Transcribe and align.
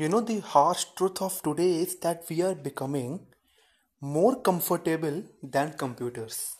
You 0.00 0.08
know, 0.08 0.22
the 0.22 0.40
harsh 0.40 0.84
truth 0.96 1.20
of 1.20 1.42
today 1.42 1.72
is 1.80 1.96
that 1.96 2.24
we 2.30 2.40
are 2.40 2.54
becoming 2.54 3.26
more 4.00 4.40
comfortable 4.40 5.24
than 5.42 5.74
computers. 5.74 6.56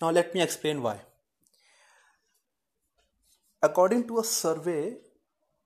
Now, 0.00 0.08
let 0.08 0.34
me 0.34 0.40
explain 0.40 0.80
why. 0.80 1.02
According 3.62 4.06
to 4.08 4.20
a 4.20 4.24
survey 4.24 4.96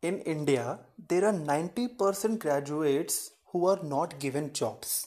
in 0.03 0.19
India, 0.23 0.81
there 0.99 1.27
are 1.27 1.33
90% 1.33 2.41
graduates 2.41 3.31
who 3.53 3.67
are 3.69 3.79
not 3.85 4.19
given 4.19 4.53
jobs. 4.53 5.07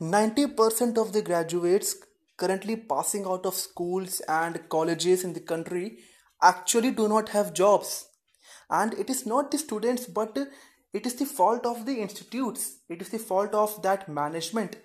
90% 0.00 0.98
of 0.98 1.12
the 1.12 1.22
graduates 1.22 1.94
currently 2.36 2.74
passing 2.74 3.24
out 3.24 3.46
of 3.46 3.54
schools 3.54 4.20
and 4.26 4.68
colleges 4.68 5.22
in 5.22 5.32
the 5.32 5.46
country 5.54 5.98
actually 6.42 6.90
do 6.90 7.06
not 7.06 7.28
have 7.28 7.54
jobs 7.54 8.06
and 8.70 8.94
it 8.94 9.10
is 9.10 9.26
not 9.26 9.50
the 9.50 9.58
students 9.58 10.06
but 10.06 10.38
it 10.92 11.06
is 11.06 11.14
the 11.14 11.26
fault 11.26 11.66
of 11.66 11.86
the 11.86 12.00
institutes. 12.00 12.78
It 12.88 13.00
is 13.00 13.10
the 13.10 13.18
fault 13.18 13.54
of 13.54 13.82
that 13.82 14.08
management 14.08 14.76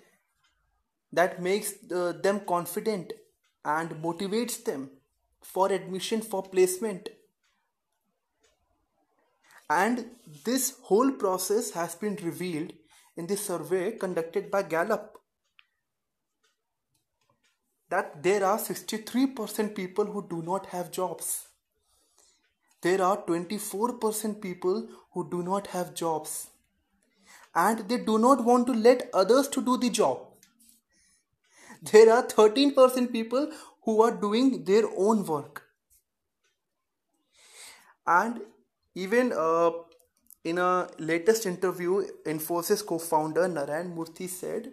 that 1.12 1.42
makes 1.42 1.74
uh, 1.92 2.12
them 2.22 2.40
confident 2.46 3.12
and 3.64 3.90
motivates 4.02 4.62
them 4.64 4.90
for 5.42 5.72
admission 5.72 6.20
for 6.20 6.42
placement. 6.42 7.08
And 9.68 10.06
this 10.44 10.76
whole 10.82 11.10
process 11.12 11.72
has 11.72 11.96
been 11.96 12.16
revealed 12.22 12.72
in 13.16 13.26
the 13.26 13.36
survey 13.36 13.92
conducted 13.92 14.50
by 14.50 14.62
gallup 14.62 15.18
that 17.88 18.22
there 18.22 18.44
are 18.44 18.58
63% 18.58 19.74
people 19.74 20.04
who 20.04 20.26
do 20.28 20.42
not 20.42 20.66
have 20.66 20.92
jobs 20.92 21.45
there 22.86 23.02
are 23.02 23.16
24% 23.28 24.40
people 24.40 24.86
who 25.12 25.28
do 25.30 25.42
not 25.42 25.68
have 25.68 25.94
jobs. 25.94 26.48
And 27.54 27.88
they 27.88 27.98
do 27.98 28.18
not 28.18 28.44
want 28.44 28.66
to 28.68 28.74
let 28.74 29.08
others 29.14 29.48
to 29.48 29.62
do 29.62 29.76
the 29.76 29.90
job. 29.90 30.18
There 31.92 32.12
are 32.12 32.22
13% 32.22 33.12
people 33.12 33.50
who 33.82 34.02
are 34.02 34.10
doing 34.10 34.64
their 34.64 34.84
own 34.96 35.24
work. 35.24 35.62
And 38.06 38.40
even 38.94 39.32
uh, 39.32 39.70
in 40.44 40.58
a 40.58 40.88
latest 40.98 41.46
interview 41.46 42.02
infosys 42.24 42.84
co-founder 42.86 43.48
narayan 43.48 43.94
murthy 43.96 44.28
said 44.28 44.68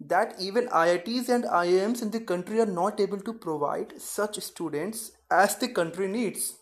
that 0.00 0.34
even 0.40 0.66
IITs 0.68 1.28
and 1.28 1.44
IIMs 1.44 2.02
in 2.02 2.10
the 2.10 2.20
country 2.20 2.60
are 2.60 2.72
not 2.80 3.00
able 3.00 3.20
to 3.20 3.32
provide 3.32 4.00
such 4.00 4.40
students 4.40 5.12
as 5.30 5.56
the 5.56 5.68
country 5.68 6.08
needs. 6.08 6.54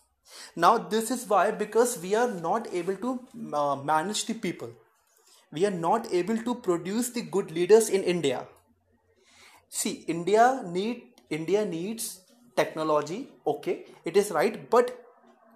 Now, 0.55 0.77
this 0.77 1.11
is 1.11 1.27
why 1.27 1.51
because 1.51 1.97
we 1.99 2.15
are 2.15 2.29
not 2.29 2.67
able 2.73 2.95
to 2.95 3.19
uh, 3.53 3.75
manage 3.75 4.25
the 4.25 4.33
people, 4.33 4.71
we 5.51 5.65
are 5.65 5.71
not 5.71 6.11
able 6.13 6.37
to 6.37 6.55
produce 6.55 7.09
the 7.09 7.21
good 7.21 7.51
leaders 7.51 7.89
in 7.89 8.03
India. 8.03 8.45
See, 9.69 10.05
India 10.07 10.61
need 10.65 11.03
India 11.29 11.65
needs 11.65 12.21
technology. 12.55 13.29
Okay, 13.45 13.85
it 14.03 14.17
is 14.17 14.31
right, 14.31 14.69
but 14.69 15.05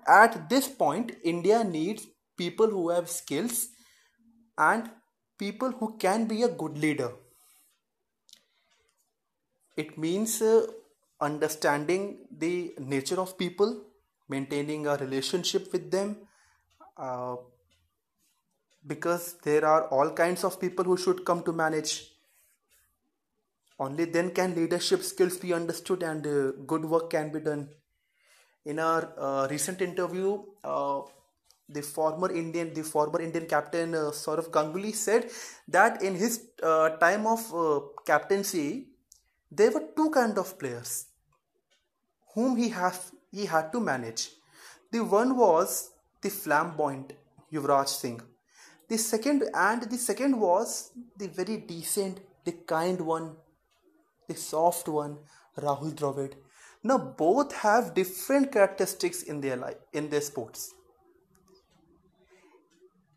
at 0.08 0.50
this 0.50 0.68
point, 0.68 1.14
India 1.24 1.64
needs 1.64 2.06
people 2.38 2.68
who 2.68 2.90
have 2.90 3.10
skills 3.10 3.70
and 4.58 4.90
people 5.38 5.72
who 5.72 5.98
can 5.98 6.26
be 6.26 6.44
a 6.44 6.48
good 6.48 6.78
leader. 6.78 7.12
It 9.76 9.98
means 9.98 10.42
uh, 10.42 10.68
understanding 11.20 12.28
the 12.32 12.76
nature 12.80 13.20
of 13.20 13.38
people 13.38 13.82
maintaining 14.34 14.88
a 14.88 14.95
relationship 14.98 15.72
with 15.73 15.89
them 15.95 16.16
uh, 16.98 17.36
because 18.86 19.26
there 19.44 19.66
are 19.66 19.84
all 19.88 20.12
kinds 20.23 20.44
of 20.44 20.59
people 20.59 20.86
who 20.86 20.98
should 20.98 21.23
come 21.26 21.44
to 21.44 21.53
manage. 21.64 21.94
Only 23.80 24.05
then 24.05 24.32
can 24.32 24.55
leadership 24.55 25.02
skills 25.04 25.38
be 25.38 25.54
understood 25.54 26.04
and 26.04 26.27
uh, 26.27 26.52
good 26.73 26.86
work 26.86 27.10
can 27.10 27.32
be 27.32 27.39
done. 27.39 27.70
In 28.66 28.80
our 28.80 29.14
uh, 29.17 29.48
recent 29.49 29.82
interview 29.82 30.42
uh, 30.64 31.02
the 31.70 31.82
former 31.82 32.30
indian 32.32 32.73
the 32.73 32.83
former 32.83 33.21
indian 33.21 33.45
captain 33.54 33.95
uh, 33.95 34.11
sourav 34.21 34.50
ganguly 34.55 34.94
said 34.94 35.30
that 35.67 36.02
in 36.02 36.15
his 36.15 36.33
uh, 36.61 36.89
time 37.04 37.26
of 37.26 37.42
uh, 37.54 37.80
captaincy 38.05 38.88
there 39.50 39.71
were 39.71 39.86
two 39.95 40.10
kind 40.10 40.38
of 40.38 40.58
players 40.60 41.05
whom 42.33 42.58
he 42.58 42.70
has 42.70 43.11
he 43.33 43.45
had 43.45 43.71
to 43.73 43.80
manage. 43.80 44.30
The 44.92 45.04
one 45.04 45.36
was 45.36 45.89
the 46.21 46.30
flamboyant 46.30 47.14
Yuvraj 47.52 47.88
Singh. 47.88 48.21
The 48.88 48.98
second 48.98 49.44
and 49.54 49.82
the 49.83 49.98
second 49.98 50.39
was 50.39 50.92
the 51.17 51.27
very 51.27 51.58
decent, 51.58 52.20
the 52.45 52.52
kind 52.73 53.02
one, 53.02 53.36
the 54.27 54.36
soft 54.36 54.88
one, 54.88 55.17
Rahul 55.58 55.94
Dravid. 55.94 56.33
Now 56.83 56.98
both 56.98 57.55
have 57.55 57.94
different 57.94 58.52
characteristics 58.52 59.23
in 59.23 59.42
their 59.42 59.55
life 59.55 59.77
in 59.94 60.10
their 60.10 60.21
sports. 60.21 60.73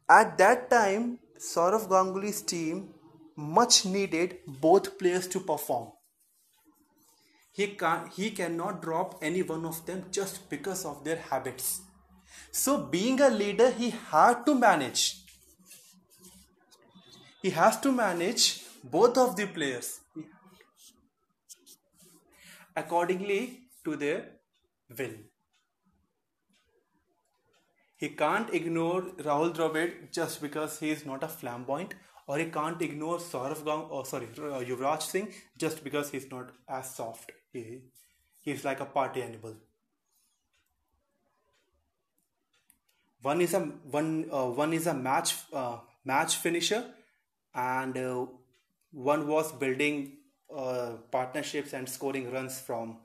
At 0.08 0.38
that 0.38 0.70
time, 0.70 1.18
Sourav 1.38 1.88
Ganguly's 1.90 2.40
team 2.40 2.94
much 3.36 3.84
needed 3.84 4.38
both 4.46 4.98
players 4.98 5.26
to 5.28 5.40
perform 5.40 5.88
he 7.56 7.66
can 7.82 8.08
he 8.14 8.30
cannot 8.38 8.82
drop 8.86 9.18
any 9.28 9.42
one 9.50 9.64
of 9.64 9.84
them 9.86 10.00
just 10.16 10.48
because 10.50 10.84
of 10.84 11.04
their 11.04 11.20
habits. 11.28 11.68
So 12.50 12.76
being 12.94 13.20
a 13.20 13.28
leader 13.30 13.70
he 13.70 13.90
had 13.90 14.44
to 14.46 14.54
manage. 14.54 15.04
He 17.42 17.50
has 17.50 17.80
to 17.80 17.92
manage 17.92 18.64
both 18.96 19.16
of 19.16 19.36
the 19.36 19.46
players. 19.46 20.00
Accordingly 22.74 23.40
to 23.84 23.96
their 23.96 24.20
will. 24.98 25.16
He 27.96 28.10
can't 28.10 28.52
ignore 28.52 29.02
Rahul 29.28 29.54
Dravid 29.54 30.12
just 30.12 30.42
because 30.42 30.78
he 30.80 30.90
is 30.90 31.06
not 31.06 31.22
a 31.22 31.28
flamboyant 31.28 31.94
or 32.26 32.38
he 32.38 32.46
can't 32.46 32.80
ignore 32.82 33.18
Sourav 33.18 33.64
Gang 33.64 33.82
or 33.90 34.04
sorry 34.04 34.26
Yuvraj 34.26 35.02
Singh 35.02 35.32
just 35.56 35.84
because 35.84 36.10
he's 36.10 36.30
not 36.30 36.50
as 36.68 36.94
soft 36.94 37.32
he, 37.52 37.80
he's 38.40 38.64
like 38.64 38.80
a 38.80 38.84
party 38.84 39.22
animal. 39.22 39.54
One 43.22 43.40
is 43.40 43.54
a 43.54 43.60
one 43.60 44.28
uh, 44.30 44.46
one 44.46 44.72
is 44.72 44.86
a 44.86 44.94
match 44.94 45.34
uh, 45.52 45.78
match 46.04 46.36
finisher, 46.36 46.84
and 47.54 47.96
uh, 47.96 48.26
one 48.92 49.26
was 49.26 49.52
building 49.52 50.12
uh, 50.54 50.92
partnerships 51.10 51.72
and 51.72 51.88
scoring 51.88 52.30
runs 52.30 52.60
from 52.60 52.98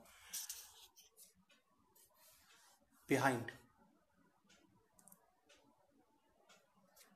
behind. 3.08 3.52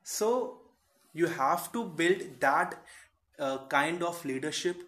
So 0.03 0.66
you 1.17 1.27
have 1.27 1.73
to 1.73 1.85
build 2.01 2.23
that 2.41 2.79
uh, 3.39 3.59
kind 3.69 4.03
of 4.03 4.25
leadership 4.25 4.83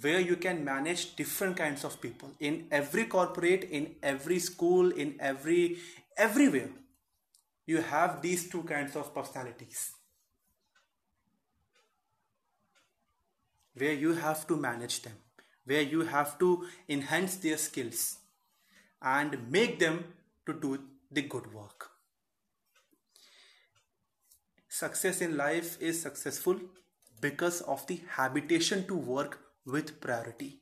where 0.00 0.20
you 0.20 0.36
can 0.36 0.64
manage 0.64 1.16
different 1.16 1.56
kinds 1.56 1.84
of 1.84 2.00
people 2.00 2.30
in 2.38 2.66
every 2.70 3.04
corporate 3.04 3.64
in 3.64 3.94
every 4.02 4.38
school 4.38 4.90
in 4.90 5.14
every 5.20 5.78
everywhere. 6.16 6.70
You 7.66 7.82
have 7.82 8.22
these 8.22 8.48
two 8.50 8.62
kinds 8.62 8.96
of 8.96 9.14
personalities 9.14 9.92
where 13.74 13.92
you 13.92 14.14
have 14.14 14.46
to 14.46 14.56
manage 14.56 15.02
them 15.02 15.18
where 15.64 15.82
you 15.82 16.00
have 16.12 16.38
to 16.38 16.48
enhance 16.88 17.36
their 17.36 17.58
skills 17.58 18.18
and 19.02 19.36
make 19.50 19.78
them 19.78 20.02
to 20.46 20.54
do 20.54 20.78
the 21.10 21.22
good 21.22 21.52
work 21.52 21.90
success 24.78 25.20
in 25.26 25.36
life 25.36 25.76
is 25.80 26.00
successful 26.00 26.58
because 27.20 27.60
of 27.62 27.86
the 27.86 28.00
habitation 28.16 28.86
to 28.86 28.96
work 28.96 29.38
with 29.66 30.00
priority. 30.00 30.60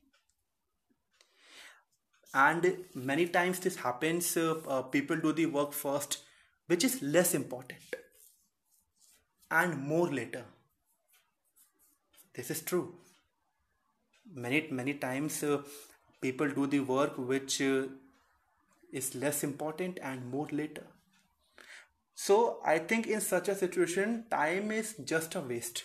And 2.34 2.84
many 2.94 3.26
times 3.28 3.60
this 3.60 3.76
happens 3.76 4.36
uh, 4.36 4.54
uh, 4.68 4.82
people 4.82 5.16
do 5.16 5.32
the 5.32 5.46
work 5.46 5.72
first 5.72 6.18
which 6.66 6.84
is 6.84 7.00
less 7.02 7.34
important 7.34 7.96
and 9.50 9.78
more 9.78 10.08
later. 10.08 10.44
This 12.34 12.50
is 12.50 12.62
true. 12.62 12.94
Many 14.34 14.66
many 14.70 14.94
times 14.94 15.42
uh, 15.42 15.62
people 16.20 16.48
do 16.58 16.66
the 16.66 16.80
work 16.80 17.16
which 17.16 17.60
uh, 17.62 17.86
is 18.92 19.14
less 19.14 19.42
important 19.44 19.98
and 20.02 20.30
more 20.36 20.48
later 20.50 20.86
so 22.16 22.60
i 22.64 22.78
think 22.78 23.06
in 23.06 23.20
such 23.20 23.48
a 23.48 23.54
situation 23.54 24.24
time 24.30 24.70
is 24.70 24.94
just 25.04 25.34
a 25.34 25.40
waste 25.40 25.84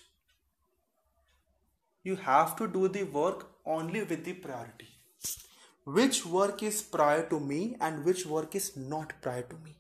you 2.03 2.15
have 2.15 2.55
to 2.55 2.67
do 2.67 2.87
the 2.87 3.03
work 3.03 3.47
only 3.65 4.03
with 4.03 4.25
the 4.25 4.33
priority. 4.33 4.87
Which 5.83 6.25
work 6.25 6.63
is 6.63 6.81
prior 6.81 7.27
to 7.29 7.39
me 7.39 7.75
and 7.79 8.05
which 8.05 8.25
work 8.25 8.55
is 8.55 8.75
not 8.75 9.13
prior 9.21 9.43
to 9.43 9.55
me. 9.63 9.75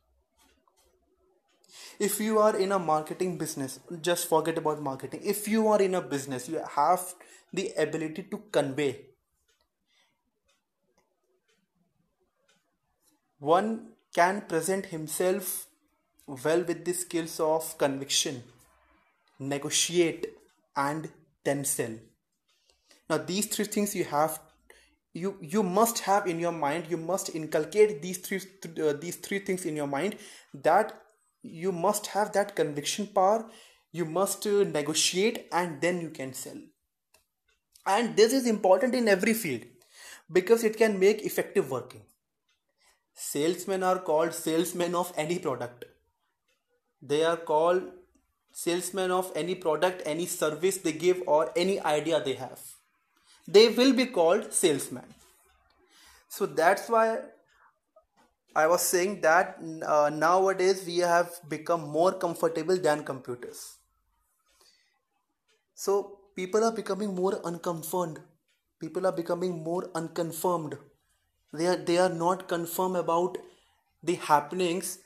if 2.05 2.19
you 2.19 2.39
are 2.43 2.55
in 2.63 2.71
a 2.75 2.77
marketing 2.85 3.33
business 3.41 3.73
just 4.07 4.27
forget 4.29 4.57
about 4.61 4.79
marketing 4.85 5.21
if 5.33 5.47
you 5.47 5.67
are 5.73 5.81
in 5.87 5.97
a 5.99 6.01
business 6.13 6.47
you 6.53 6.61
have 6.75 7.03
the 7.59 7.65
ability 7.83 8.23
to 8.31 8.39
convey 8.57 8.87
one 13.51 13.69
can 14.19 14.41
present 14.53 14.89
himself 14.95 15.51
well 16.27 16.63
with 16.63 16.85
the 16.85 16.93
skills 16.93 17.39
of 17.39 17.77
conviction 17.77 18.43
negotiate 19.39 20.27
and 20.75 21.09
then 21.43 21.65
sell. 21.65 21.95
Now 23.09 23.17
these 23.17 23.47
three 23.47 23.65
things 23.65 23.95
you 23.95 24.05
have 24.05 24.39
you 25.13 25.37
you 25.41 25.63
must 25.63 25.99
have 25.99 26.27
in 26.27 26.39
your 26.39 26.51
mind 26.51 26.85
you 26.89 26.97
must 26.97 27.35
inculcate 27.35 28.01
these 28.01 28.19
three 28.19 28.39
uh, 28.81 28.93
these 28.93 29.17
three 29.17 29.39
things 29.39 29.65
in 29.65 29.75
your 29.75 29.87
mind 29.87 30.15
that 30.53 31.01
you 31.43 31.71
must 31.71 32.07
have 32.07 32.31
that 32.31 32.55
conviction 32.55 33.07
power 33.07 33.45
you 33.91 34.05
must 34.05 34.47
uh, 34.47 34.63
negotiate 34.63 35.47
and 35.51 35.81
then 35.81 35.99
you 35.99 36.09
can 36.09 36.33
sell. 36.33 36.57
And 37.85 38.15
this 38.15 38.31
is 38.31 38.45
important 38.45 38.95
in 38.95 39.07
every 39.07 39.33
field 39.33 39.63
because 40.31 40.63
it 40.63 40.77
can 40.77 40.99
make 40.99 41.25
effective 41.25 41.69
working. 41.69 42.03
Salesmen 43.13 43.83
are 43.83 43.99
called 43.99 44.33
salesmen 44.33 44.95
of 44.95 45.11
any 45.17 45.39
product 45.39 45.85
they 47.01 47.23
are 47.23 47.37
called 47.37 47.83
salesmen 48.51 49.11
of 49.11 49.31
any 49.35 49.55
product 49.55 50.01
any 50.05 50.25
service 50.25 50.77
they 50.77 50.91
give 50.91 51.21
or 51.25 51.51
any 51.55 51.79
idea 51.81 52.21
they 52.23 52.33
have 52.33 52.61
they 53.47 53.69
will 53.69 53.93
be 53.93 54.05
called 54.05 54.51
salesmen 54.53 55.13
so 56.27 56.45
that's 56.45 56.89
why 56.89 57.19
I 58.55 58.67
was 58.67 58.81
saying 58.81 59.21
that 59.21 59.59
uh, 59.85 60.09
nowadays 60.13 60.83
we 60.85 60.97
have 60.97 61.29
become 61.47 61.89
more 61.89 62.11
comfortable 62.11 62.77
than 62.77 63.03
computers. 63.03 63.77
So 65.73 66.19
people 66.35 66.63
are 66.65 66.71
becoming 66.73 67.15
more 67.15 67.39
unconfirmed. 67.45 68.19
People 68.79 69.07
are 69.07 69.13
becoming 69.13 69.63
more 69.63 69.89
unconfirmed. 69.95 70.77
They 71.53 71.67
are 71.67 71.77
they 71.77 71.97
are 71.97 72.09
not 72.09 72.47
confirmed 72.49 72.97
about 72.97 73.37
the 74.03 74.15
happenings 74.15 74.99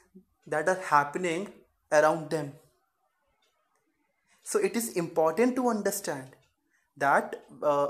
that 0.48 0.68
are 0.68 0.82
happening 0.90 1.48
around 1.92 2.30
them. 2.30 2.54
So 4.44 4.60
it 4.60 4.76
is 4.76 4.90
important 4.94 5.56
to 5.56 5.70
understand 5.70 6.36
that 6.98 7.44
uh, 7.62 7.88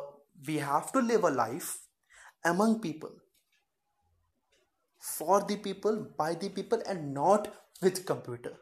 we 0.48 0.58
have 0.58 0.92
to 0.94 1.00
live 1.00 1.24
a 1.24 1.30
life 1.30 1.80
among 2.44 2.80
people 2.80 3.12
for 5.00 5.42
the 5.42 5.58
people 5.58 6.08
by 6.18 6.34
the 6.34 6.50
people 6.50 6.82
and 6.88 7.14
not 7.14 7.48
with 7.82 8.06
computer 8.06 8.54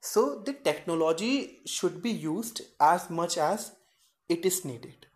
so 0.00 0.42
the 0.46 0.52
technology 0.52 1.60
should 1.66 2.02
be 2.02 2.10
used 2.10 2.62
as 2.80 3.08
much 3.10 3.36
as 3.36 3.72
it 4.28 4.44
is 4.44 4.64
needed 4.64 5.07